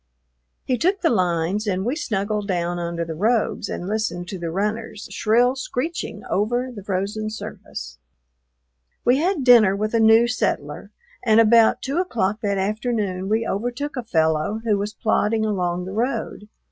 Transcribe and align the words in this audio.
He 0.65 0.79
took 0.79 1.01
the 1.01 1.11
lines 1.11 1.67
and 1.67 1.85
we 1.85 1.95
snuggled 1.95 2.47
down 2.47 2.79
under 2.79 3.05
the 3.05 3.13
robes 3.13 3.69
and 3.69 3.87
listened 3.87 4.27
to 4.29 4.39
the 4.39 4.49
runners, 4.49 5.07
shrill 5.11 5.55
screeching 5.55 6.23
over 6.27 6.71
the 6.71 6.83
frozen 6.83 7.29
surface. 7.29 7.99
We 9.05 9.17
had 9.17 9.43
dinner 9.43 9.75
with 9.75 9.93
a 9.93 9.99
new 9.99 10.27
settler, 10.27 10.89
and 11.23 11.39
about 11.39 11.83
two 11.83 11.97
o'clock 11.99 12.41
that 12.41 12.57
afternoon 12.57 13.29
we 13.29 13.45
overtook 13.47 13.95
a 13.95 14.01
fellow 14.01 14.61
who 14.63 14.75
was 14.79 14.95
plodding 14.95 15.45
along 15.45 15.85
the 15.85 15.93
road. 15.93 16.49